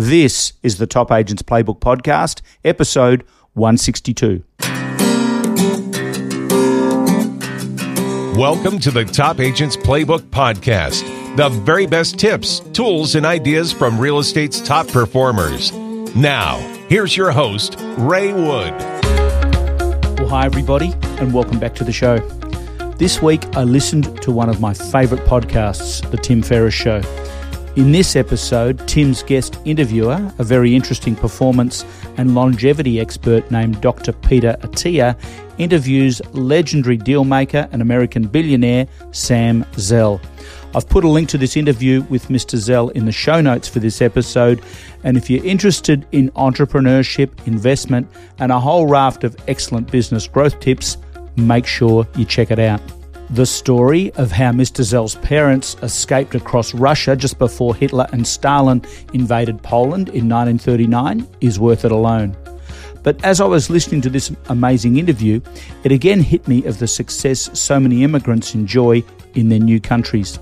[0.00, 4.42] This is the Top Agents Playbook Podcast, episode 162.
[8.34, 11.04] Welcome to the Top Agents Playbook Podcast,
[11.36, 15.70] the very best tips, tools, and ideas from real estate's top performers.
[16.16, 16.56] Now,
[16.88, 18.72] here's your host, Ray Wood.
[20.18, 22.20] Well, hi, everybody, and welcome back to the show.
[22.96, 27.02] This week, I listened to one of my favorite podcasts, The Tim Ferriss Show.
[27.76, 31.84] In this episode, Tim's guest interviewer, a very interesting performance
[32.16, 34.12] and longevity expert named Dr.
[34.12, 35.16] Peter Attia,
[35.56, 40.20] interviews legendary dealmaker and American billionaire Sam Zell.
[40.74, 42.56] I've put a link to this interview with Mr.
[42.56, 44.62] Zell in the show notes for this episode.
[45.04, 48.10] And if you're interested in entrepreneurship, investment,
[48.40, 50.96] and a whole raft of excellent business growth tips,
[51.36, 52.80] make sure you check it out.
[53.32, 54.82] The story of how Mr.
[54.82, 58.82] Zell's parents escaped across Russia just before Hitler and Stalin
[59.14, 62.36] invaded Poland in 1939 is worth it alone.
[63.04, 65.40] But as I was listening to this amazing interview,
[65.84, 69.04] it again hit me of the success so many immigrants enjoy
[69.34, 70.40] in their new countries.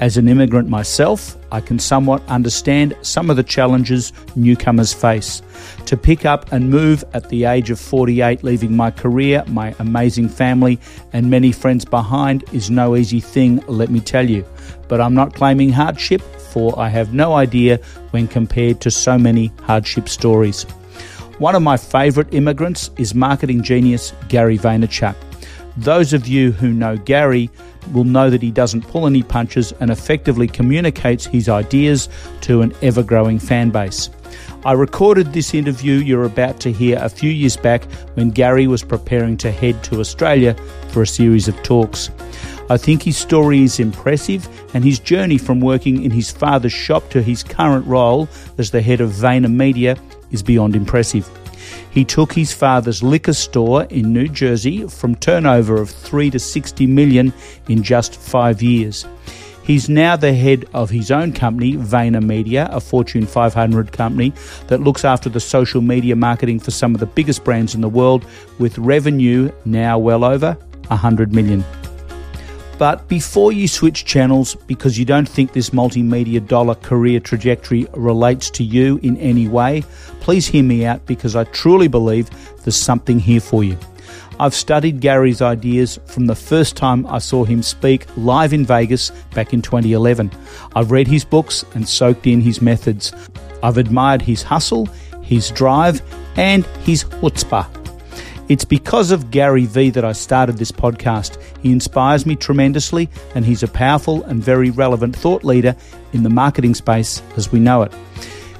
[0.00, 5.40] As an immigrant myself, I can somewhat understand some of the challenges newcomers face.
[5.86, 10.28] To pick up and move at the age of 48, leaving my career, my amazing
[10.28, 10.80] family,
[11.12, 14.44] and many friends behind is no easy thing, let me tell you.
[14.88, 17.78] But I'm not claiming hardship, for I have no idea
[18.10, 20.64] when compared to so many hardship stories.
[21.38, 25.14] One of my favourite immigrants is marketing genius Gary Vaynerchuk.
[25.76, 27.50] Those of you who know Gary
[27.92, 32.08] will know that he doesn't pull any punches and effectively communicates his ideas
[32.42, 34.08] to an ever growing fan base.
[34.64, 38.82] I recorded this interview you're about to hear a few years back when Gary was
[38.82, 40.56] preparing to head to Australia
[40.88, 42.10] for a series of talks.
[42.70, 47.10] I think his story is impressive, and his journey from working in his father's shop
[47.10, 49.98] to his current role as the head of VaynerMedia
[50.30, 51.28] is beyond impressive.
[51.90, 56.86] He took his father's liquor store in New Jersey from turnover of 3 to 60
[56.86, 57.32] million
[57.68, 59.06] in just 5 years.
[59.64, 64.34] He's now the head of his own company, VaynerMedia, a Fortune 500 company
[64.66, 67.88] that looks after the social media marketing for some of the biggest brands in the
[67.88, 68.26] world,
[68.58, 70.52] with revenue now well over
[70.88, 71.64] 100 million.
[72.78, 78.50] But before you switch channels because you don't think this multimedia dollar career trajectory relates
[78.50, 79.84] to you in any way,
[80.20, 82.28] please hear me out because I truly believe
[82.64, 83.78] there's something here for you.
[84.40, 89.10] I've studied Gary's ideas from the first time I saw him speak live in Vegas
[89.32, 90.32] back in 2011.
[90.74, 93.12] I've read his books and soaked in his methods.
[93.62, 94.86] I've admired his hustle,
[95.22, 96.02] his drive,
[96.36, 97.83] and his chutzpah.
[98.46, 101.40] It's because of Gary Vee that I started this podcast.
[101.62, 105.74] He inspires me tremendously, and he's a powerful and very relevant thought leader
[106.12, 107.92] in the marketing space as we know it.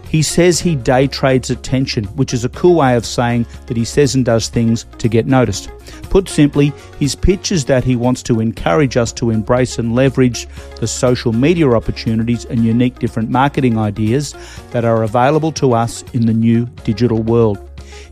[0.09, 3.84] He says he day trades attention, which is a cool way of saying that he
[3.84, 5.71] says and does things to get noticed.
[6.05, 10.47] Put simply, his pitch is that he wants to encourage us to embrace and leverage
[10.81, 14.34] the social media opportunities and unique different marketing ideas
[14.71, 17.59] that are available to us in the new digital world.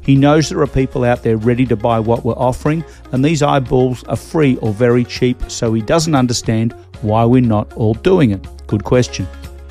[0.02, 3.42] He knows there are people out there ready to buy what we're offering, and these
[3.42, 8.32] eyeballs are free or very cheap, so he doesn't understand why we're not all doing
[8.32, 8.46] it.
[8.66, 9.26] Good question.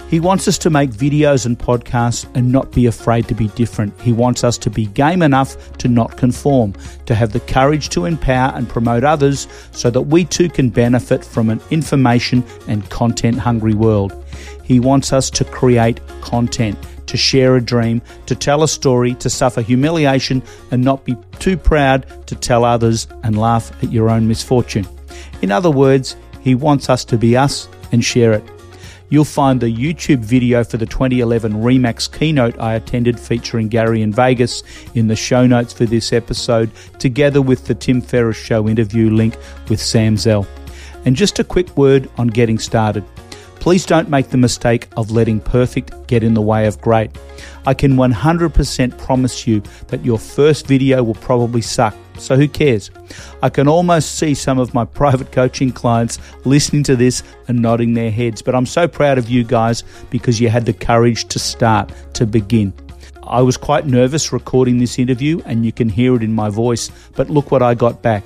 [0.09, 3.97] He wants us to make videos and podcasts and not be afraid to be different.
[4.01, 6.73] He wants us to be game enough to not conform,
[7.05, 11.23] to have the courage to empower and promote others so that we too can benefit
[11.23, 14.20] from an information and content hungry world.
[14.71, 16.77] He wants us to create content
[17.07, 21.57] to share a dream, to tell a story, to suffer humiliation, and not be too
[21.57, 24.87] proud to tell others and laugh at your own misfortune.
[25.41, 28.45] In other words, he wants us to be us and share it.
[29.09, 34.13] You'll find the YouTube video for the 2011 Remax keynote I attended featuring Gary in
[34.13, 34.63] Vegas
[34.95, 39.35] in the show notes for this episode, together with the Tim Ferriss Show interview link
[39.67, 40.47] with Sam Zell.
[41.03, 43.03] And just a quick word on getting started.
[43.61, 47.11] Please don't make the mistake of letting perfect get in the way of great.
[47.67, 52.89] I can 100% promise you that your first video will probably suck, so who cares?
[53.43, 57.93] I can almost see some of my private coaching clients listening to this and nodding
[57.93, 61.37] their heads, but I'm so proud of you guys because you had the courage to
[61.37, 62.73] start, to begin.
[63.27, 66.89] I was quite nervous recording this interview, and you can hear it in my voice,
[67.15, 68.23] but look what I got back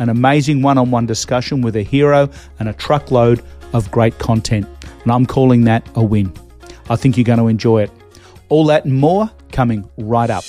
[0.00, 2.28] an amazing one on one discussion with a hero
[2.58, 4.66] and a truckload of great content.
[5.02, 6.32] And I'm calling that a win.
[6.90, 7.90] I think you're going to enjoy it.
[8.48, 10.44] All that and more coming right up.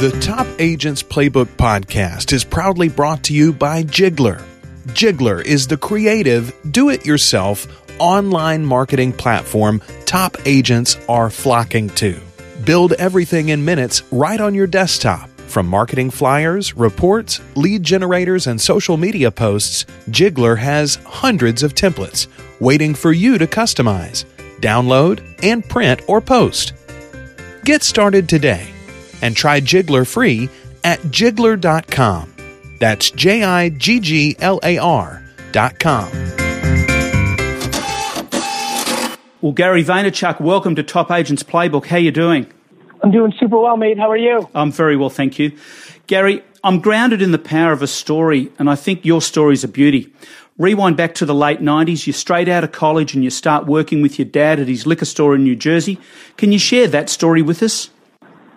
[0.00, 4.42] The Top Agents Playbook podcast is proudly brought to you by Jigglar.
[4.88, 7.66] Jigglar is the creative, do it yourself
[7.98, 12.18] online marketing platform top agents are flocking to.
[12.64, 15.28] Build everything in minutes right on your desktop.
[15.54, 22.26] From marketing flyers, reports, lead generators, and social media posts, Jigglar has hundreds of templates
[22.58, 24.24] waiting for you to customize,
[24.58, 26.72] download, and print or post.
[27.64, 28.66] Get started today
[29.22, 30.48] and try Jigglar free
[30.82, 32.34] at jigglar.com.
[32.80, 36.10] That's J I G G L A R.com.
[39.40, 41.86] Well, Gary Vaynerchuk, welcome to Top Agents Playbook.
[41.86, 42.48] How you doing?
[43.04, 43.98] I'm doing super well, mate.
[43.98, 44.48] How are you?
[44.54, 45.52] I'm very well, thank you.
[46.06, 49.68] Gary, I'm grounded in the power of a story, and I think your story's a
[49.68, 50.10] beauty.
[50.56, 54.00] Rewind back to the late 90s, you're straight out of college and you start working
[54.00, 55.98] with your dad at his liquor store in New Jersey.
[56.38, 57.90] Can you share that story with us?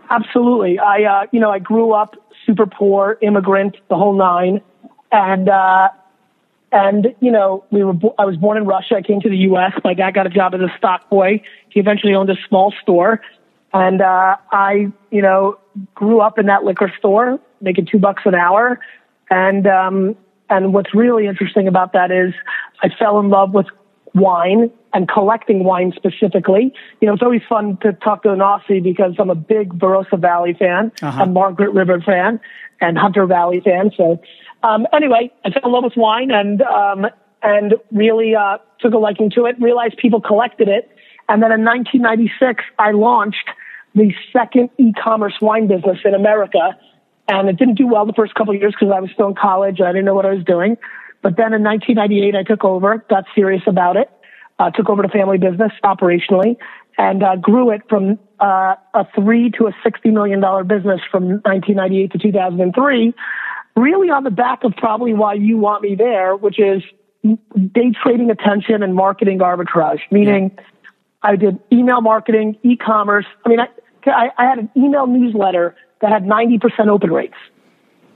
[0.10, 0.80] Absolutely.
[0.80, 2.16] I, uh, you know, I grew up
[2.46, 4.62] super poor, immigrant, the whole nine,
[5.12, 5.90] and uh,
[6.72, 7.96] and you know, we were.
[8.18, 8.96] I was born in Russia.
[8.96, 9.74] I came to the U.S.
[9.84, 11.42] My dad got a job as a stock boy.
[11.70, 13.22] He eventually owned a small store,
[13.74, 15.60] and uh, I, you know,
[15.94, 18.80] grew up in that liquor store, making two bucks an hour.
[19.30, 20.16] And um,
[20.50, 22.34] and what's really interesting about that is
[22.82, 23.68] I fell in love with
[24.14, 26.74] wine and collecting wine specifically.
[27.02, 30.20] You know, it's always fun to talk to an Aussie because I'm a big Barossa
[30.20, 31.24] Valley fan, uh-huh.
[31.24, 32.40] a Margaret River fan,
[32.82, 33.92] and Hunter Valley fan.
[33.96, 34.22] So
[34.64, 37.08] um, anyway, I fell in love with wine and um,
[37.44, 39.60] and really uh, took a liking to it.
[39.60, 40.90] Realized people collected it,
[41.30, 43.50] and then in 1996, I launched
[43.96, 46.78] the second e-commerce wine business in America.
[47.28, 49.36] And it didn't do well the first couple of years because I was still in
[49.36, 49.82] college.
[49.82, 50.78] I didn't know what I was doing.
[51.22, 54.10] But then in 1998, I took over, got serious about it,
[54.60, 56.56] uh, took over the family business operationally,
[56.98, 62.12] and uh, grew it from uh, a three to a $60 million business from 1998
[62.14, 63.14] to 2003
[63.78, 66.82] really on the back of probably why you want me there, which is
[67.24, 70.64] day trading attention and marketing arbitrage, meaning yeah.
[71.22, 73.26] I did email marketing, e-commerce.
[73.46, 73.68] I mean, I,
[74.06, 77.38] I, I had an email newsletter that had 90% open rates,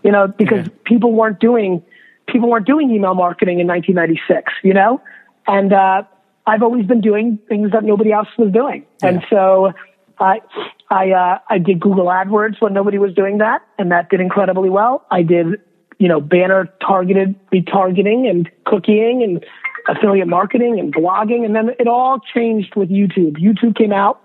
[0.04, 0.74] you know, because yeah.
[0.86, 1.84] people weren't doing,
[2.28, 5.02] people weren't doing email marketing in 1996, you know,
[5.48, 6.04] and, uh,
[6.46, 8.86] I've always been doing things that nobody else was doing.
[9.02, 9.10] Yeah.
[9.10, 9.74] And so
[10.20, 10.42] I,
[10.90, 14.70] I, uh, I did Google AdWords when nobody was doing that, and that did incredibly
[14.70, 15.06] well.
[15.12, 15.62] I did,
[16.00, 19.46] you know, banner targeted retargeting and cooking and
[19.88, 23.38] affiliate marketing and blogging, and then it all changed with YouTube.
[23.38, 24.22] YouTube came out.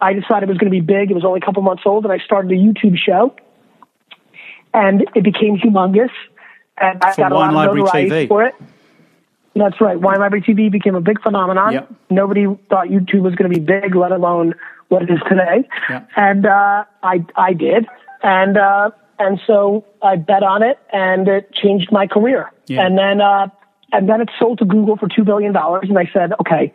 [0.00, 1.10] I decided it was going to be big.
[1.10, 3.34] It was only a couple months old, and I started a YouTube show,
[4.72, 6.10] and it became humongous.
[6.80, 8.28] And I for got a lot of notoriety TV.
[8.28, 8.54] for it.
[9.54, 9.98] That's right.
[9.98, 11.72] Wine Library TV became a big phenomenon.
[11.72, 11.94] Yep.
[12.10, 14.54] Nobody thought YouTube was going to be big, let alone
[14.88, 15.68] what it is today.
[15.90, 16.08] Yep.
[16.16, 17.86] And uh, I I did,
[18.22, 22.52] and uh, and so I bet on it, and it changed my career.
[22.66, 22.86] Yeah.
[22.86, 23.48] And then uh,
[23.92, 26.72] and then it sold to Google for two billion dollars, and I said, okay.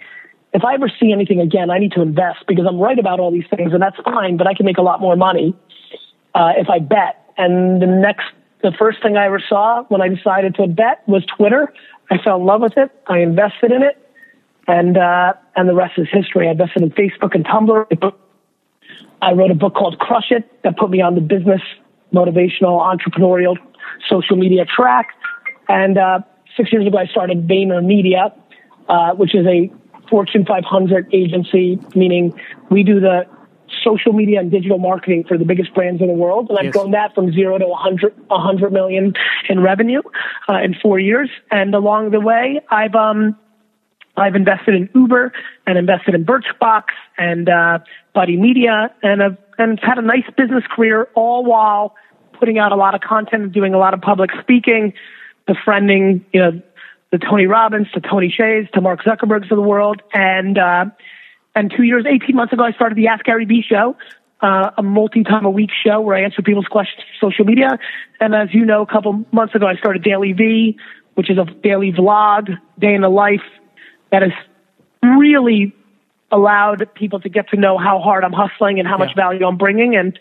[0.55, 3.31] If I ever see anything again, I need to invest because I'm right about all
[3.31, 4.37] these things, and that's fine.
[4.37, 5.55] But I can make a lot more money
[6.35, 7.33] uh, if I bet.
[7.37, 8.25] And the next,
[8.61, 11.73] the first thing I ever saw when I decided to bet was Twitter.
[12.11, 12.91] I fell in love with it.
[13.07, 13.97] I invested in it,
[14.67, 16.47] and uh, and the rest is history.
[16.47, 18.13] I invested in Facebook and Tumblr.
[19.23, 21.61] I wrote a book called Crush It that put me on the business,
[22.13, 23.55] motivational, entrepreneurial,
[24.07, 25.07] social media track.
[25.69, 26.19] And uh,
[26.57, 28.33] six years ago, I started VaynerMedia,
[28.89, 29.71] uh, which is a
[30.09, 32.33] Fortune 500 agency, meaning
[32.69, 33.25] we do the
[33.83, 36.49] social media and digital marketing for the biggest brands in the world.
[36.49, 36.73] And I've Yes.
[36.73, 39.13] grown that from zero to 100, 100 million
[39.49, 40.01] in revenue
[40.47, 41.29] uh, in four years.
[41.51, 43.35] And along the way, I've um,
[44.15, 45.33] I've invested in Uber
[45.65, 46.83] and invested in Birchbox
[47.17, 47.79] and uh,
[48.13, 51.95] Buddy Media, and I've and had a nice business career, all while
[52.33, 54.93] putting out a lot of content, and doing a lot of public speaking,
[55.45, 56.61] befriending you know
[57.11, 60.85] the Tony Robbins, to Tony Hsiehs, to Mark Zuckerbergs of the world, and uh,
[61.55, 63.95] and two years, eighteen months ago, I started the Ask Gary V show.
[64.41, 67.79] Uh, a multi-time a week show where I answer people's questions on social media.
[68.19, 70.75] And as you know, a couple months ago, I started DailyVee,
[71.13, 73.39] which is a daily vlog, day in the life
[74.11, 74.33] that has
[75.01, 75.73] really
[76.29, 79.57] allowed people to get to know how hard I'm hustling and how much value I'm
[79.57, 80.19] bringing, and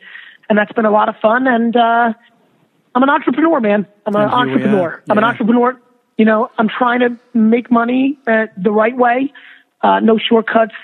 [0.49, 1.49] and that's been a lot of fun.
[1.49, 2.13] And uh,
[2.95, 3.87] I'm an entrepreneur, man.
[4.07, 4.91] I'm an And entrepreneur.
[4.91, 5.03] are.
[5.09, 5.81] I'm an entrepreneur.
[6.19, 9.33] You know, I'm trying to make money uh, the right way,
[9.83, 10.75] uh, no shortcuts,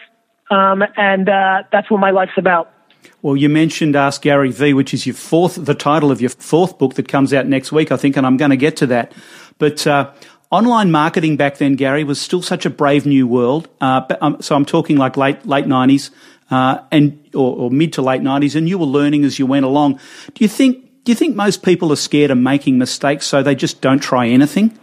[0.51, 2.73] um, and uh, that's what my life's about.
[3.21, 6.79] Well, you mentioned Ask Gary V, which is your fourth, the title of your fourth
[6.79, 9.13] book that comes out next week, I think, and I'm going to get to that.
[9.59, 10.13] But uh,
[10.51, 13.69] online marketing back then, Gary, was still such a brave new world.
[13.81, 16.11] Uh, but, um, so I'm talking like late late '90s
[16.51, 19.67] uh, and or, or mid to late '90s, and you were learning as you went
[19.67, 20.01] along.
[20.35, 20.88] Do you think?
[21.09, 24.29] Do you think most people are scared of making mistakes, so they just don't try
[24.29, 24.79] anything?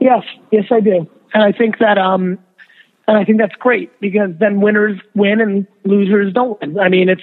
[0.00, 2.38] Yes, yes, I do, and I think that um,
[3.08, 6.78] And I think that's great because then winners win and losers don't win.
[6.78, 7.22] I mean, it's,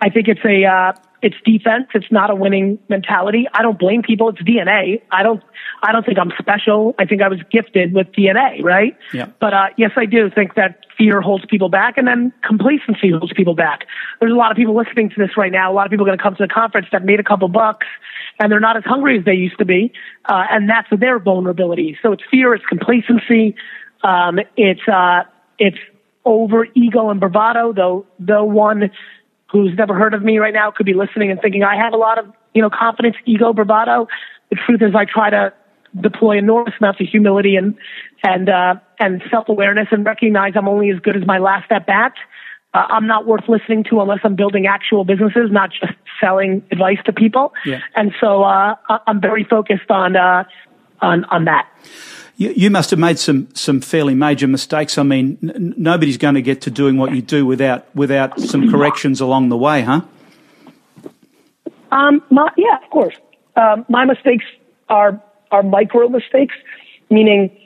[0.00, 0.92] I think it's a, uh,
[1.22, 1.86] it's defense.
[1.94, 3.46] It's not a winning mentality.
[3.52, 4.28] I don't blame people.
[4.28, 5.02] It's DNA.
[5.10, 5.42] I don't,
[5.82, 6.94] I don't think I'm special.
[6.98, 8.96] I think I was gifted with DNA, right?
[9.12, 9.26] Yeah.
[9.40, 13.32] But, uh, yes, I do think that fear holds people back and then complacency holds
[13.32, 13.86] people back.
[14.20, 15.72] There's a lot of people listening to this right now.
[15.72, 17.48] A lot of people are going to come to the conference that made a couple
[17.48, 17.86] bucks
[18.38, 19.92] and they're not as hungry as they used to be.
[20.26, 21.98] Uh, and that's their vulnerability.
[22.02, 23.56] So it's fear, it's complacency,
[24.02, 25.24] um, it's, uh,
[25.58, 25.78] it's
[26.26, 28.90] over ego and bravado, though, though one
[29.50, 31.96] who's never heard of me right now could be listening and thinking I have a
[31.96, 34.08] lot of, you know, confidence, ego, bravado.
[34.50, 35.52] The truth is I try to
[35.98, 37.76] deploy enormous amounts of humility and,
[38.22, 42.12] and, uh, and self-awareness and recognize I'm only as good as my last at bat.
[42.74, 46.98] Uh, I'm not worth listening to unless I'm building actual businesses, not just selling advice
[47.06, 47.54] to people.
[47.64, 47.80] Yeah.
[47.94, 48.74] And so, uh,
[49.06, 50.44] I'm very focused on, uh,
[51.00, 51.68] on, on that.
[52.36, 54.98] You, you must have made some some fairly major mistakes.
[54.98, 58.70] I mean, n- nobody's going to get to doing what you do without without some
[58.70, 60.02] corrections along the way, huh?
[61.90, 63.14] Um, my, yeah, of course.
[63.56, 64.44] Um, my mistakes
[64.88, 66.54] are are micro mistakes,
[67.10, 67.56] meaning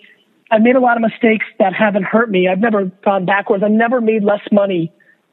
[0.51, 2.49] I've made a lot of mistakes that haven't hurt me.
[2.49, 3.65] I've never gone backwards.
[3.65, 4.93] I've never made less money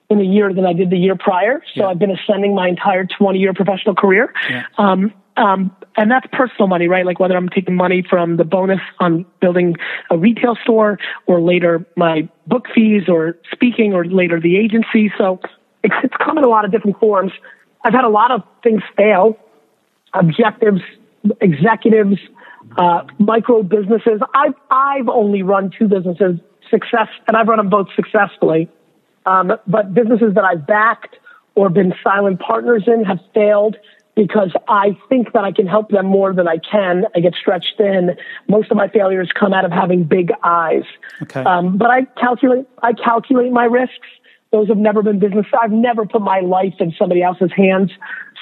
[0.09, 1.61] in a year than I did the year prior.
[1.75, 1.87] So Yeah.
[1.87, 4.33] I've been ascending my entire 20 year professional career.
[4.49, 4.63] Yeah.
[4.77, 7.05] Um, um, and that's personal money, right?
[7.05, 9.75] Like whether I'm taking money from the bonus on building
[10.09, 15.11] a retail store or later my book fees or speaking or later the agency.
[15.17, 15.39] So
[15.83, 17.31] it's, it's come in a lot of different forms.
[17.83, 19.37] I've had a lot of things fail,
[20.13, 20.81] objectives,
[21.39, 22.17] executives,
[22.77, 24.19] uh, micro businesses.
[24.33, 26.39] I've, I've only run two businesses
[26.69, 28.69] success and I've run them both successfully.
[29.25, 31.17] Um, but businesses that I've backed
[31.55, 33.77] or been silent partners in have failed
[34.17, 37.05] because I think that I can help them more than I can.
[37.15, 38.17] I get stretched thin.
[38.49, 40.83] Most of my failures come out of having big eyes.
[41.21, 41.43] Okay.
[41.43, 44.07] Um, but I calculate, I calculate my risks.
[44.51, 45.45] Those have never been business.
[45.61, 47.91] I've never put my life in somebody else's hands.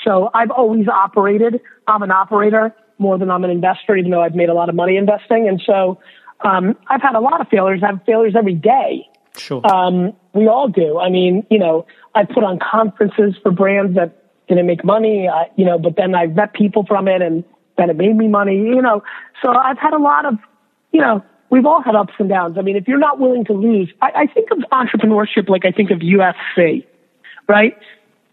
[0.05, 1.59] So I've always operated.
[1.87, 4.75] I'm an operator more than I'm an investor, even though I've made a lot of
[4.75, 5.49] money investing.
[5.49, 5.99] And so,
[6.45, 7.81] um, I've had a lot of failures.
[7.83, 9.09] I have failures every day.
[9.35, 9.65] Sure.
[9.65, 10.99] Um, we all do.
[10.99, 15.45] I mean, you know, I put on conferences for brands that didn't make money, uh,
[15.55, 17.43] you know, but then I met people from it and
[17.77, 19.03] then it made me money, you know.
[19.43, 20.35] So I've had a lot of,
[20.91, 22.57] you know, we've all had ups and downs.
[22.57, 25.71] I mean, if you're not willing to lose, I, I think of entrepreneurship like I
[25.71, 26.85] think of UFC,
[27.47, 27.77] right?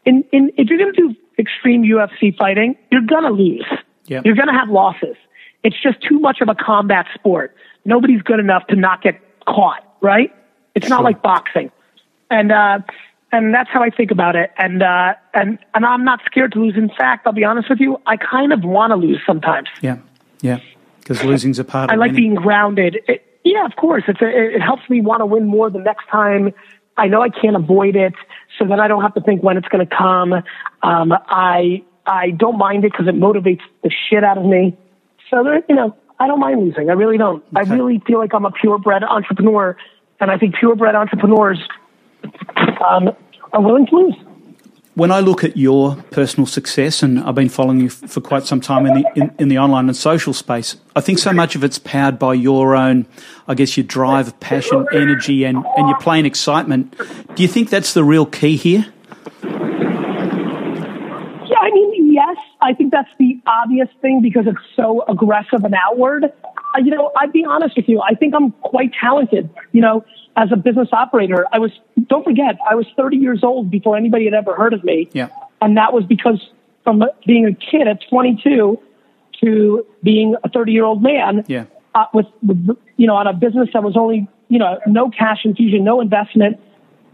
[0.04, 3.66] In, in, if you're going to do extreme UFC fighting, you're going to lose.
[4.06, 4.22] Yeah.
[4.24, 5.16] You're going to have losses.
[5.62, 7.54] It's just too much of a combat sport.
[7.84, 10.34] Nobody's good enough to not get caught, right?
[10.74, 11.70] It's not like boxing.
[12.30, 12.80] And, uh,
[13.32, 14.52] and that's how I think about it.
[14.58, 16.76] And, uh, and, and I'm not scared to lose.
[16.76, 19.68] In fact, I'll be honest with you, I kind of want to lose sometimes.
[19.80, 19.98] yeah.
[20.42, 20.58] Yeah.
[20.98, 22.16] Because losing's a part I like winning.
[22.16, 22.98] being grounded.
[23.08, 24.04] It, yeah, of course.
[24.06, 26.52] It's a, it helps me want to win more the next time.
[26.96, 28.14] I know I can't avoid it,
[28.58, 30.32] so that I don't have to think when it's going to come.
[30.82, 34.76] Um, I I don't mind it because it motivates the shit out of me.
[35.30, 36.90] So there, you know, I don't mind losing.
[36.90, 37.42] I really don't.
[37.56, 39.76] I really feel like I'm a purebred entrepreneur,
[40.20, 41.58] and I think purebred entrepreneurs
[42.88, 43.10] um,
[43.52, 44.14] are willing to lose.
[44.94, 48.60] when I look at your personal success, and I've been following you for quite some
[48.60, 51.64] time in the in, in the online and social space, I think so much of
[51.64, 53.06] it's powered by your own,
[53.48, 56.94] I guess, your drive, passion, energy, and and your plain excitement.
[57.34, 58.86] Do you think that's the real key here?
[59.42, 65.74] Yeah, I mean, yes, I think that's the obvious thing because it's so aggressive and
[65.74, 66.24] outward.
[66.24, 68.00] Uh, you know, I'd be honest with you.
[68.02, 69.50] I think I'm quite talented.
[69.72, 70.04] You know,
[70.36, 71.70] as a business operator, I was,
[72.08, 75.08] don't forget, I was 30 years old before anybody had ever heard of me.
[75.12, 75.28] Yeah.
[75.60, 76.40] And that was because
[76.84, 78.78] from being a kid at 22
[79.42, 81.64] to being a 30 year old man Yeah.
[81.94, 85.40] uh, with, with, you know, on a business that was only, you know, no cash
[85.44, 86.58] infusion, no investment.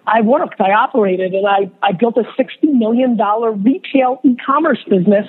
[0.06, 3.18] I worked, I operated, and I, I built a $60 million
[3.62, 5.26] retail e-commerce business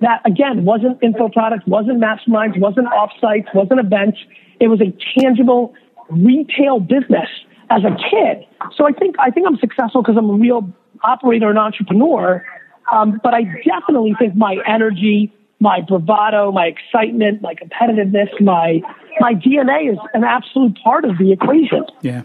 [0.00, 4.18] that, again, wasn't info product, wasn't masterminds, wasn't offsites, wasn't events.
[4.58, 5.74] It was a tangible
[6.08, 7.28] retail business
[7.70, 8.46] as a kid.
[8.76, 10.70] So I think, I think I'm successful because I'm a real
[11.02, 12.44] operator and entrepreneur.
[12.92, 18.82] Um, but I definitely think my energy, my bravado, my excitement, my competitiveness, my,
[19.18, 21.84] my DNA is an absolute part of the equation.
[22.02, 22.22] Yeah.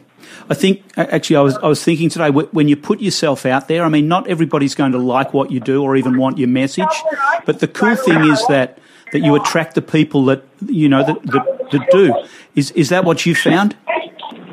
[0.49, 3.83] I think actually I was I was thinking today when you put yourself out there.
[3.83, 6.85] I mean, not everybody's going to like what you do or even want your message,
[7.45, 8.77] but the cool thing is that
[9.11, 12.13] that you attract the people that you know that that, that do.
[12.55, 13.75] Is is that what you found?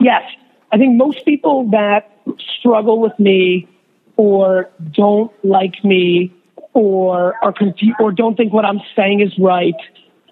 [0.01, 0.23] Yes.
[0.71, 2.11] I think most people that
[2.59, 3.69] struggle with me
[4.17, 6.33] or don't like me
[6.75, 9.75] or are confused or don't think what I'm saying is right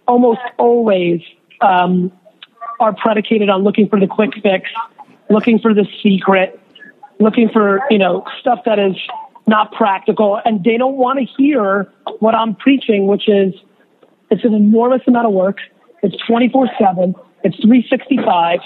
[0.07, 1.21] almost always
[1.61, 2.13] um,
[2.79, 4.71] are predicated on looking for the quick fix
[5.29, 6.61] looking for the secret,
[7.19, 8.97] looking for, you know, stuff that is
[9.47, 10.41] not practical.
[10.45, 13.55] And they don't want to hear what I'm preaching, which is
[14.31, 15.59] it's an enormous amount of work.
[16.03, 17.15] It's 24 7.
[17.47, 18.59] It's 365.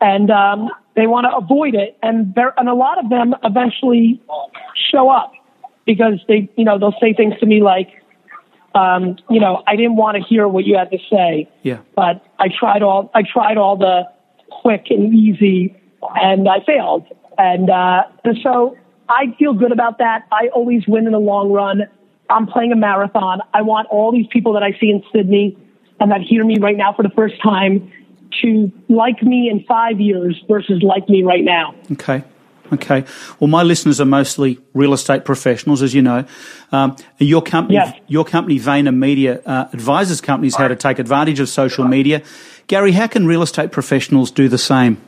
[0.00, 1.96] And um, they want to avoid it.
[2.02, 4.20] And, there, and a lot of them eventually
[4.90, 5.32] show up
[5.86, 7.88] because they, you know, they'll say things to me like,
[8.74, 11.48] um, you know, I didn't want to hear what you had to say.
[11.62, 11.78] Yeah.
[11.94, 14.02] But I tried all, I tried all the
[14.50, 15.76] quick and easy
[16.16, 17.06] and I failed.
[17.38, 18.76] And, uh, and so
[19.08, 20.26] I feel good about that.
[20.32, 21.82] I always win in the long run.
[22.28, 23.40] I'm playing a marathon.
[23.54, 25.56] I want all these people that I see in Sydney
[26.00, 27.90] and that hear me right now for the first time
[28.42, 31.74] to like me in five years versus like me right now.
[31.92, 32.24] Okay.
[32.72, 33.04] Okay.
[33.38, 36.24] Well, my listeners are mostly real estate professionals, as you know.
[36.72, 37.96] Um, your company, yes.
[38.08, 42.22] your company, VaynerMedia, uh, advises companies how to take advantage of social media.
[42.66, 45.00] Gary, how can real estate professionals do the same?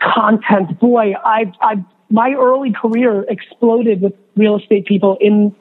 [0.00, 5.54] Content, boy, I, I, my early career exploded with real estate people in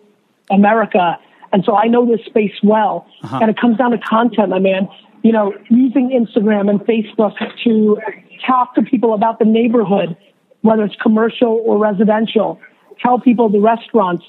[0.50, 1.20] America,
[1.54, 3.08] and so I know this space well.
[3.24, 3.40] Uh-huh.
[3.42, 4.90] And it comes down to content, my man.
[5.24, 7.34] You know, using Instagram and Facebook
[7.64, 7.98] to
[8.46, 10.16] talk to people about the neighborhood,
[10.62, 12.60] whether it's commercial or residential.
[13.00, 14.24] Tell people the restaurants,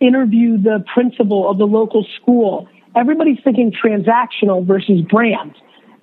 [0.00, 2.68] interview the principal of the local school.
[2.94, 5.54] Everybody's thinking transactional versus brand.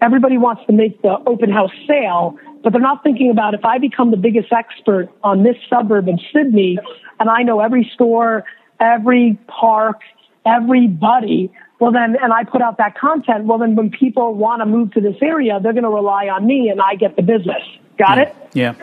[0.02, 3.78] Everybody wants to make the open house sale, but they're not thinking about if I
[3.78, 6.78] become the biggest expert on this suburb of Sydney
[7.20, 8.44] and I know every store,
[8.80, 10.02] every park,
[10.46, 11.52] everybody,
[11.84, 14.94] well then, and I put out that content, well then when people want to move
[14.94, 17.62] to this area, they're going to rely on me and I get the business.
[17.98, 18.24] Got yeah.
[18.24, 18.36] it?
[18.54, 18.75] Yeah.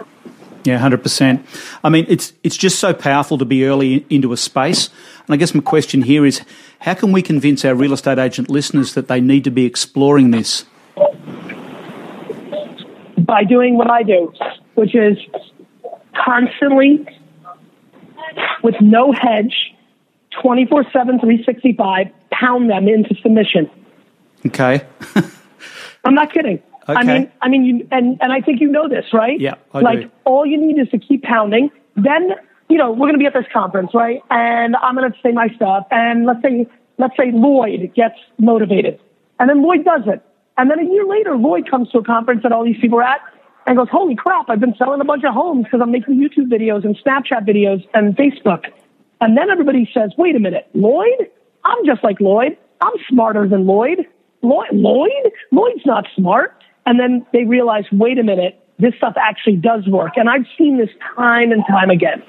[0.64, 1.46] Yeah, hundred percent.
[1.82, 4.90] I mean, it's it's just so powerful to be early into a space.
[5.26, 6.42] And I guess my question here is,
[6.80, 10.32] how can we convince our real estate agent listeners that they need to be exploring
[10.32, 10.66] this?
[13.16, 14.34] By doing what I do,
[14.74, 15.16] which is
[16.14, 17.06] constantly,
[18.62, 19.54] with no hedge,
[20.42, 23.70] 24 7, 365, pound them into submission.
[24.46, 24.86] Okay.
[26.04, 26.62] I'm not kidding.
[26.88, 26.98] Okay.
[26.98, 29.38] I mean, I mean, you, and, and I think you know this, right?
[29.38, 30.10] Yeah, I like do.
[30.24, 31.70] all you need is to keep pounding.
[31.94, 32.30] Then,
[32.68, 34.22] you know, we're going to be at this conference, right?
[34.30, 35.86] And I'm going to say my stuff.
[35.90, 36.66] And let's say,
[36.98, 38.98] let's say Lloyd gets motivated
[39.40, 40.22] and then Lloyd does it.
[40.58, 43.04] And then a year later, Lloyd comes to a conference that all these people are
[43.04, 43.20] at
[43.66, 46.52] and goes, holy crap, I've been selling a bunch of homes because I'm making YouTube
[46.52, 48.66] videos and Snapchat videos and Facebook.
[49.20, 51.30] And then everybody says, wait a minute, Lloyd?
[51.64, 52.56] I'm just like Lloyd.
[52.80, 54.06] I'm smarter than Lloyd.
[54.42, 54.68] Lloyd?
[54.72, 55.32] Lloyd?
[55.52, 56.56] Lloyd's not smart.
[56.86, 60.12] And then they realize, wait a minute, this stuff actually does work.
[60.16, 62.22] And I've seen this time and time again.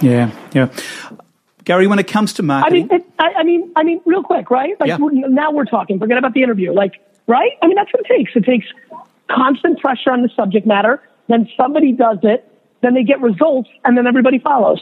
[0.00, 0.68] Yeah, yeah.
[1.64, 4.22] Gary, when it comes to marketing, I mean, it, I, I, mean, I mean, real
[4.22, 4.78] quick, right?
[4.78, 4.98] Like yeah.
[4.98, 5.98] we're, now we're talking.
[5.98, 6.72] Forget about the interview.
[6.72, 6.94] Like,
[7.26, 7.52] right?
[7.62, 8.32] I mean, that's what it takes.
[8.34, 8.66] It takes
[9.30, 11.02] constant pressure on the subject matter.
[11.28, 12.50] Then somebody does it.
[12.82, 14.80] Then they get results, and then everybody follows.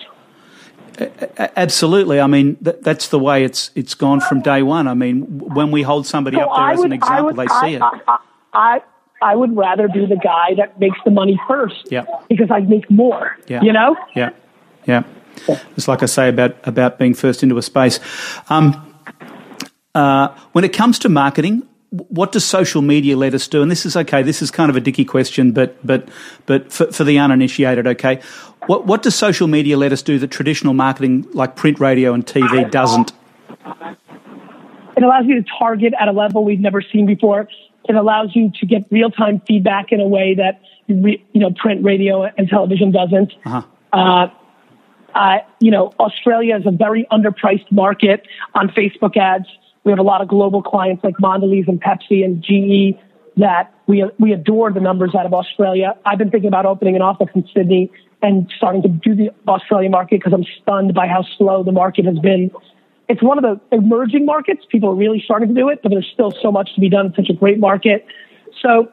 [1.57, 2.21] Absolutely.
[2.21, 4.87] I mean, that, that's the way it's it's gone from day one.
[4.87, 7.37] I mean, when we hold somebody so up there I as would, an example, would,
[7.37, 7.83] they I, see it.
[7.83, 8.19] I,
[8.53, 8.83] I,
[9.23, 11.91] I would rather be the guy that makes the money first.
[11.91, 12.05] Yeah.
[12.29, 13.37] Because I make more.
[13.47, 13.63] Yeah.
[13.63, 13.97] You know.
[14.15, 14.31] Yeah.
[14.87, 15.05] Yeah.
[15.77, 17.99] It's like I say about about being first into a space.
[18.51, 18.95] Um,
[19.95, 23.61] uh, when it comes to marketing, what does social media let us do?
[23.61, 24.23] And this is okay.
[24.23, 26.09] This is kind of a dicky question, but but
[26.47, 28.21] but for, for the uninitiated, okay.
[28.67, 32.27] What what does social media let us do that traditional marketing, like print, radio, and
[32.27, 33.13] TV, doesn't?
[34.97, 37.49] It allows you to target at a level we've never seen before.
[37.89, 41.85] It allows you to get real time feedback in a way that you know print,
[41.85, 43.35] radio, and television doesn't.
[43.45, 43.63] Uh-huh.
[43.93, 44.29] Uh,
[45.15, 49.47] uh, you know, Australia is a very underpriced market on Facebook ads.
[49.85, 52.99] We have a lot of global clients like Mondelez and Pepsi and GE
[53.37, 55.97] that we we adore the numbers out of Australia.
[56.05, 57.91] I've been thinking about opening an office in Sydney
[58.23, 62.05] and starting to do the Australia market because I'm stunned by how slow the market
[62.05, 62.51] has been.
[63.09, 64.65] It's one of the emerging markets.
[64.71, 67.07] People are really starting to do it, but there's still so much to be done.
[67.07, 68.07] It's such a great market.
[68.63, 68.93] So,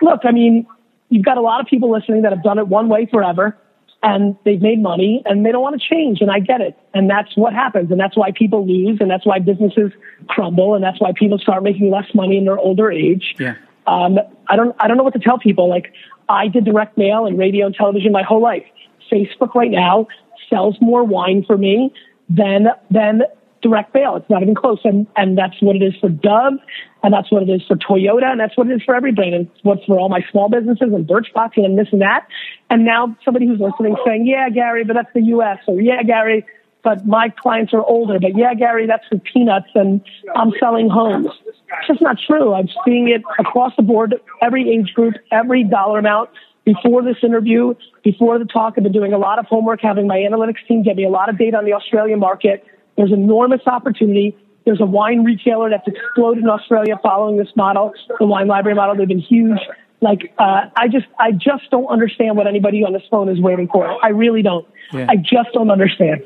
[0.00, 0.66] look, I mean,
[1.08, 3.58] you've got a lot of people listening that have done it one way forever
[4.02, 6.78] and they've made money and they don't want to change and I get it.
[6.94, 9.90] And that's what happens and that's why people lose and that's why businesses
[10.28, 13.34] crumble and that's why people start making less money in their older age.
[13.38, 13.56] Yeah.
[13.86, 15.68] Um, I don't I don't know what to tell people.
[15.68, 15.92] Like
[16.28, 18.64] I did direct mail and radio and television my whole life.
[19.10, 20.06] Facebook right now
[20.48, 21.92] sells more wine for me
[22.28, 23.22] than than
[23.62, 24.16] direct mail.
[24.16, 24.80] It's not even close.
[24.84, 26.54] And and that's what it is for Dove
[27.02, 29.34] and that's what it is for Toyota, and that's what it is for every brand,
[29.34, 32.26] and what's for all my small businesses and Birchbox and this and that.
[32.70, 36.44] And now somebody who's listening saying, "Yeah, Gary, but that's the U.S." or "Yeah, Gary,
[36.82, 38.18] but my clients are older.
[38.20, 40.00] But yeah, Gary, that's for peanuts, and
[40.34, 41.28] I'm selling homes.
[41.46, 42.54] It's just not true.
[42.54, 46.30] I'm seeing it across the board, every age group, every dollar amount.
[46.64, 50.16] Before this interview, before the talk, I've been doing a lot of homework, having my
[50.18, 52.64] analytics team get me a lot of data on the Australian market.
[52.96, 54.36] There's enormous opportunity.
[54.68, 58.96] There's a wine retailer that's exploded in Australia following this model, the wine library model.
[58.96, 59.58] They've been huge.
[60.02, 63.68] Like, uh, I just, I just don't understand what anybody on this phone is waiting
[63.68, 63.86] for.
[64.04, 64.68] I really don't.
[64.92, 65.06] Yeah.
[65.08, 66.22] I just don't understand.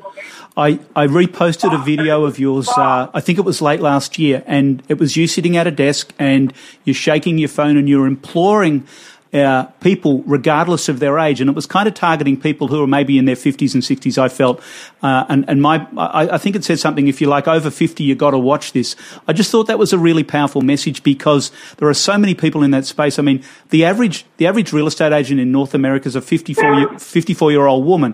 [0.57, 4.43] I, I reposted a video of yours, uh, I think it was late last year,
[4.45, 6.53] and it was you sitting at a desk and
[6.83, 8.85] you're shaking your phone and you're imploring
[9.33, 12.87] uh, people, regardless of their age, and it was kind of targeting people who are
[12.87, 14.17] maybe in their 50s and 60s.
[14.17, 14.61] I felt,
[15.01, 17.07] uh, and and my, I, I, think it said something.
[17.07, 18.95] If you're like over 50, you've got to watch this.
[19.27, 22.63] I just thought that was a really powerful message because there are so many people
[22.63, 23.17] in that space.
[23.17, 26.73] I mean, the average the average real estate agent in North America is a 54
[26.75, 28.13] year, 54 year old woman,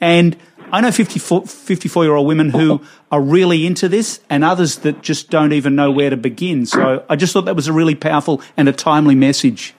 [0.00, 0.36] and
[0.72, 2.80] I know 54, 54 year old women who
[3.12, 6.66] are really into this and others that just don't even know where to begin.
[6.66, 9.75] So I just thought that was a really powerful and a timely message.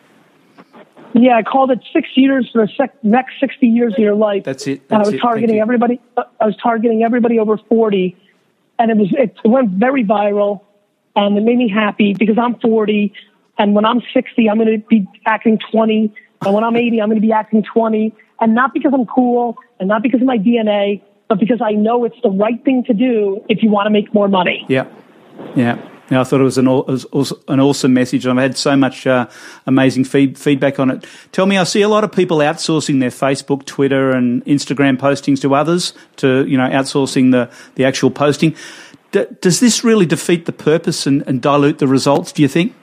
[1.19, 4.43] Yeah, I called it six years for the sec- next 60 years of your life.
[4.43, 4.87] That's it.
[4.87, 5.19] That's and I was it.
[5.19, 5.99] targeting everybody.
[6.15, 8.15] Uh, I was targeting everybody over 40,
[8.79, 10.61] and it was it went very viral,
[11.15, 13.13] and it made me happy because I'm 40,
[13.57, 16.13] and when I'm 60, I'm going to be acting 20,
[16.45, 19.57] and when I'm 80, I'm going to be acting 20, and not because I'm cool,
[19.79, 22.93] and not because of my DNA, but because I know it's the right thing to
[22.93, 24.65] do if you want to make more money.
[24.67, 24.87] Yeah,
[25.55, 25.96] yeah.
[26.09, 28.25] I thought it was an, an awesome message.
[28.25, 29.27] I've had so much uh,
[29.65, 31.05] amazing feed, feedback on it.
[31.31, 35.41] Tell me, I see a lot of people outsourcing their Facebook, Twitter, and Instagram postings
[35.41, 38.55] to others to, you know, outsourcing the, the actual posting.
[39.11, 42.73] D- does this really defeat the purpose and, and dilute the results, do you think?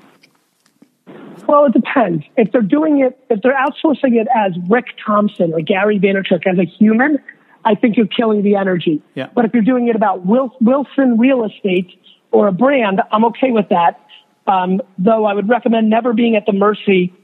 [1.47, 2.25] Well, it depends.
[2.37, 6.59] If they're doing it, if they're outsourcing it as Rick Thompson or Gary Vaynerchuk as
[6.59, 7.19] a human,
[7.65, 9.03] I think you're killing the energy.
[9.15, 9.29] Yeah.
[9.35, 11.99] But if you're doing it about Wilson Real Estate,
[12.35, 14.01] or a brand, I'm okay with that.
[14.47, 17.15] Um, though I would recommend never being at the mercy,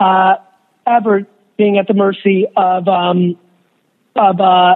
[0.00, 0.34] uh,
[0.86, 1.26] ever
[1.56, 3.38] being at the mercy of um,
[4.16, 4.74] of uh,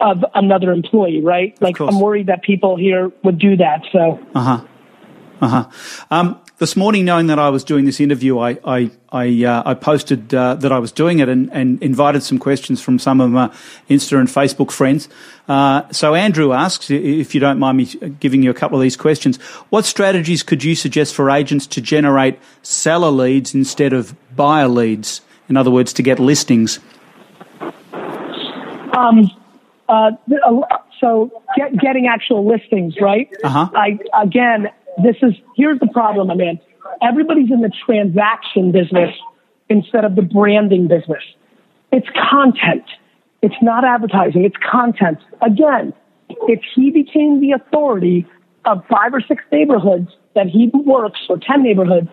[0.00, 1.56] of another employee, right?
[1.60, 3.82] Like I'm worried that people here would do that.
[3.92, 4.18] So.
[4.34, 4.64] Uh huh.
[5.40, 5.70] Uh huh.
[6.10, 9.74] Um, this morning, knowing that I was doing this interview, I I I, uh, I
[9.74, 13.30] posted uh, that I was doing it and, and, invited some questions from some of
[13.30, 13.48] my
[13.88, 15.08] Insta and Facebook friends.
[15.48, 17.84] Uh, so Andrew asks, if you don't mind me
[18.20, 19.38] giving you a couple of these questions,
[19.70, 25.22] what strategies could you suggest for agents to generate seller leads instead of buyer leads?
[25.48, 26.80] In other words, to get listings.
[28.92, 29.30] Um,
[29.88, 30.10] uh,
[31.00, 33.30] so get, getting actual listings, right?
[33.44, 33.70] Uh-huh.
[33.74, 34.68] I again
[35.02, 36.60] this is here's the problem, I mean.
[37.02, 39.14] Everybody's in the transaction business
[39.68, 41.22] instead of the branding business.
[41.92, 42.84] It's content.
[43.42, 44.44] It's not advertising.
[44.44, 45.18] It's content.
[45.42, 45.92] Again,
[46.28, 48.26] if he became the authority
[48.64, 52.08] of five or six neighborhoods that he works or 10 neighborhoods,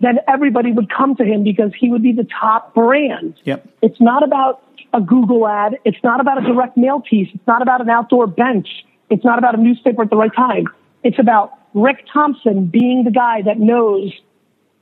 [0.00, 3.34] then everybody would come to him because he would be the top brand.
[3.44, 3.68] Yep.
[3.82, 5.78] It's not about a Google ad.
[5.84, 7.28] It's not about a direct mail piece.
[7.32, 8.68] It's not about an outdoor bench.
[9.10, 10.66] It's not about a newspaper at the right time.
[11.04, 14.12] It's about Rick Thompson being the guy that knows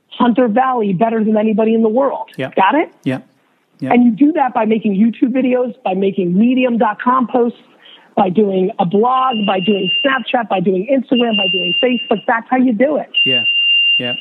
[0.09, 2.29] Hunter Valley better than anybody in the world.
[2.37, 2.51] Yeah.
[2.55, 2.93] Got it?
[3.03, 3.19] Yeah.
[3.79, 3.93] yeah.
[3.93, 7.59] And you do that by making YouTube videos, by making medium.com posts,
[8.15, 12.21] by doing a blog, by doing Snapchat, by doing Instagram, by doing Facebook.
[12.27, 13.09] That's how you do it.
[13.25, 13.43] Yeah.
[13.97, 14.13] Yeah.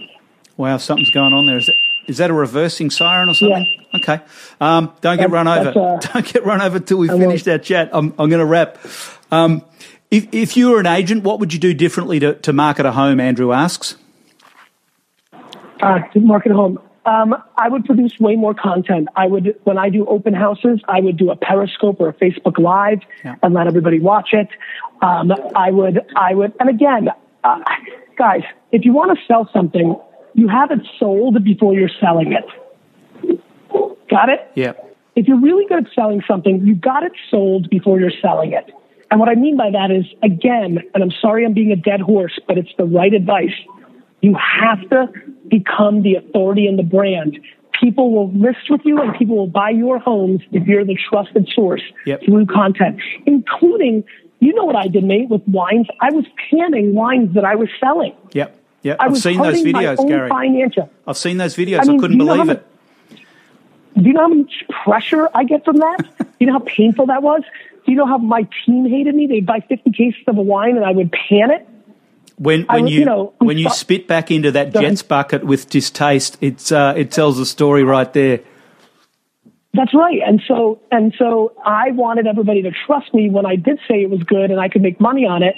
[0.57, 1.61] Wow, something's going on there.
[2.07, 3.67] Is, that a reversing siren or something?
[3.93, 3.99] Yeah.
[3.99, 4.25] Okay.
[4.61, 5.69] Um, don't get that's, run over.
[5.71, 7.91] Uh, don't get run over until we finish that chat.
[7.93, 8.79] I'm, I'm going to wrap.
[9.31, 9.65] Um,
[10.11, 12.93] if, if you were an agent, what would you do differently to, to market a
[12.93, 13.21] home?
[13.21, 13.97] Andrew asks.
[15.33, 16.79] Uh, to market a home.
[17.07, 19.09] Um, I would produce way more content.
[19.17, 22.59] I would, when I do open houses, I would do a Periscope or a Facebook
[22.59, 23.37] Live yeah.
[23.43, 24.49] and let everybody watch it.
[25.01, 27.09] Um, I would, I would, and again,
[27.43, 27.63] uh,
[28.19, 29.99] guys, if you want to sell something,
[30.35, 33.41] you have it sold before you're selling it.
[34.11, 34.51] Got it?
[34.55, 34.73] Yeah.
[35.17, 38.71] If you're really good at selling something, you got it sold before you're selling it.
[39.11, 42.01] And what I mean by that is, again, and I'm sorry I'm being a dead
[42.01, 43.55] horse, but it's the right advice.
[44.21, 45.09] You have to
[45.49, 47.39] become the authority in the brand.
[47.81, 51.49] People will list with you and people will buy your homes if you're the trusted
[51.55, 52.23] source yep.
[52.25, 54.05] through content, including,
[54.39, 55.87] you know what I did, mate, with wines?
[56.01, 58.15] I was canning wines that I was selling.
[58.33, 58.57] Yep.
[58.83, 58.97] Yep.
[59.01, 60.29] I've seen those videos, Gary.
[60.29, 60.91] Financial.
[61.07, 61.81] I've seen those videos.
[61.81, 62.67] I, mean, I couldn't believe it.
[63.97, 65.99] Do you know how much pressure I get from that?
[66.19, 67.43] do you know how painful that was?
[67.91, 69.27] You know how my team hated me?
[69.27, 71.69] They'd buy 50 cases of wine and I would pan it.
[72.37, 76.39] When, when you, you know, when you spit back into that Jets bucket with distaste,
[76.41, 78.41] it's uh, it tells a story right there.
[79.75, 80.21] That's right.
[80.25, 84.11] And so, and so I wanted everybody to trust me when I did say it
[84.11, 85.55] was good and I could make money on it.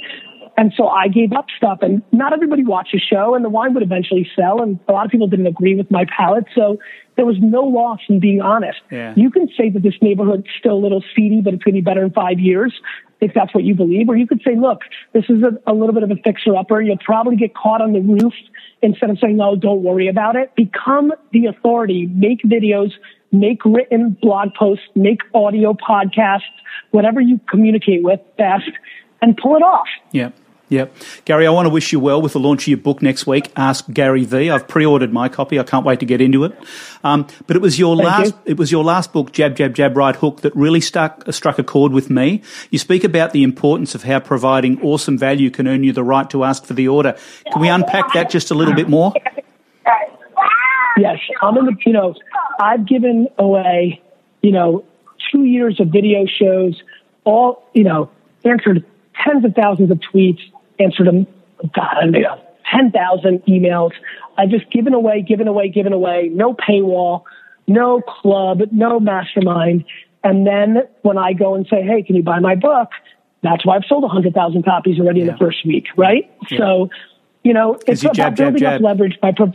[0.56, 3.74] And so I gave up stuff and not everybody watched the show and the wine
[3.74, 6.44] would eventually sell and a lot of people didn't agree with my palate.
[6.54, 6.78] So
[7.16, 8.78] there was no loss in being honest.
[8.90, 9.14] Yeah.
[9.16, 11.84] You can say that this neighborhood's still a little seedy, but it's going to be
[11.84, 12.72] better in five years
[13.20, 14.08] if that's what you believe.
[14.08, 14.80] Or you could say, look,
[15.12, 16.82] this is a, a little bit of a fixer upper.
[16.82, 18.34] You'll probably get caught on the roof
[18.82, 20.54] instead of saying, no, don't worry about it.
[20.56, 22.06] Become the authority.
[22.06, 22.90] Make videos,
[23.30, 26.40] make written blog posts, make audio podcasts,
[26.90, 28.70] whatever you communicate with best,
[29.22, 29.86] and pull it off.
[30.10, 30.30] Yeah.
[30.72, 30.86] Yeah.
[31.26, 33.52] Gary, I want to wish you well with the launch of your book next week,
[33.56, 34.48] Ask Gary V.
[34.48, 35.60] I've pre-ordered my copy.
[35.60, 36.56] I can't wait to get into it.
[37.04, 38.40] Um, but it was your Thank last, you.
[38.46, 41.62] it was your last book, Jab, Jab, Jab, Right Hook, that really stuck, struck a
[41.62, 42.42] chord with me.
[42.70, 46.30] You speak about the importance of how providing awesome value can earn you the right
[46.30, 47.18] to ask for the order.
[47.52, 49.12] Can we unpack that just a little bit more?
[50.96, 52.14] Yes, I'm in the, you know,
[52.58, 54.00] I've given away,
[54.40, 54.86] you know,
[55.30, 56.82] two years of video shows,
[57.24, 58.10] all, you know,
[58.42, 58.86] answered
[59.22, 60.40] tens of thousands of tweets,
[60.82, 61.26] answered them,
[61.74, 62.40] God, I don't know,
[62.70, 63.90] 10,000 emails.
[64.36, 67.22] I've just given away, given away, given away, no paywall,
[67.66, 69.84] no club, no mastermind.
[70.24, 72.88] And then when I go and say, hey, can you buy my book?
[73.42, 76.30] That's why I've sold 100,000 copies already in the first week, right?
[76.56, 76.90] So,
[77.42, 78.74] you know, it's about jab, jab, building jab.
[78.74, 79.52] up leverage by pro-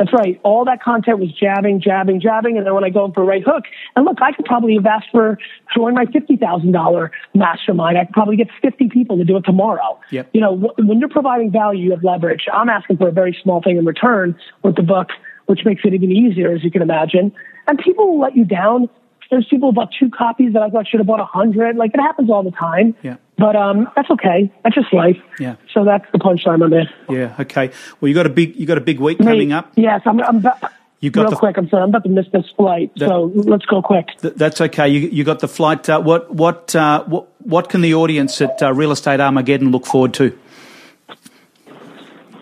[0.00, 0.40] that's right.
[0.44, 3.42] All that content was jabbing, jabbing, jabbing, and then when I go for a right
[3.44, 5.38] hook, and look, I could probably have asked for
[5.76, 7.98] join my fifty thousand dollar mastermind.
[7.98, 10.00] I could probably get fifty people to do it tomorrow.
[10.10, 10.30] Yep.
[10.32, 12.46] You know, wh- when you're providing value, you have leverage.
[12.50, 15.08] I'm asking for a very small thing in return with the book,
[15.46, 17.30] which makes it even easier, as you can imagine.
[17.66, 18.88] And people will let you down.
[19.30, 21.76] There's people who bought two copies that I thought should have bought a hundred.
[21.76, 22.96] Like it happens all the time.
[23.02, 23.16] Yeah.
[23.40, 24.52] But um, that's okay.
[24.62, 25.16] That's just life.
[25.38, 25.56] Yeah.
[25.72, 26.86] So that's the punchline on this.
[27.08, 27.34] Yeah.
[27.40, 27.70] Okay.
[28.00, 29.72] Well, you got a big, you got a big week coming up.
[29.76, 30.20] Yes, I'm.
[30.20, 30.58] I'm about,
[31.00, 31.56] You got real the- quick.
[31.56, 31.82] I'm sorry.
[31.84, 34.06] I'm about to miss this flight, so let's go quick.
[34.20, 34.88] Th- That's okay.
[34.88, 35.88] You, you got the flight.
[35.88, 37.24] Uh, what what uh, what
[37.54, 40.38] what can the audience at uh, Real Estate Armageddon look forward to?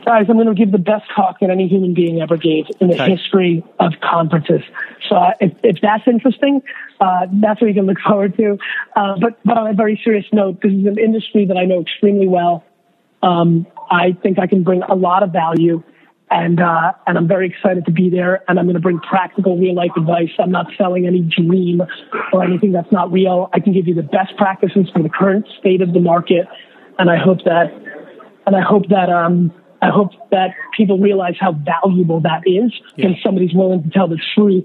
[0.08, 2.88] Guys, I'm going to give the best talk that any human being ever gave in
[2.88, 3.14] the Okay.
[3.14, 4.62] history of conferences.
[5.06, 6.62] So uh, if, if that's interesting,
[6.98, 8.56] uh, that's what you can look forward to.
[8.96, 11.82] Uh, but but on a very serious note, this is an industry that I know
[11.82, 12.64] extremely well.
[13.22, 15.82] Um, I think I can bring a lot of value,
[16.30, 18.42] and uh, and I'm very excited to be there.
[18.48, 20.30] And I'm going to bring practical, real life advice.
[20.38, 21.82] I'm not selling any dream
[22.32, 23.50] or anything that's not real.
[23.52, 26.46] I can give you the best practices for the current state of the market,
[26.98, 27.66] and I hope that
[28.46, 33.16] and I hope that um, I hope that people realize how valuable that is when
[33.22, 34.64] somebody's willing to tell the truth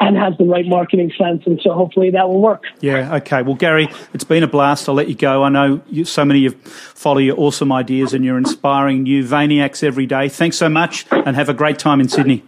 [0.00, 1.42] and has the right marketing sense.
[1.46, 2.64] And so hopefully that will work.
[2.80, 3.16] Yeah.
[3.16, 3.42] Okay.
[3.42, 4.88] Well, Gary, it's been a blast.
[4.88, 5.42] I'll let you go.
[5.42, 9.24] I know you, so many of you follow your awesome ideas and you're inspiring new
[9.24, 10.28] Vayniacs every day.
[10.28, 12.44] Thanks so much, and have a great time in Sydney.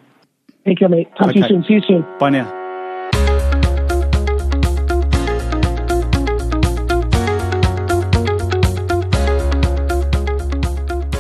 [0.65, 1.09] Thank you, mate.
[1.17, 1.65] Talk to you soon.
[1.65, 2.07] See you soon.
[2.19, 2.62] Bye now.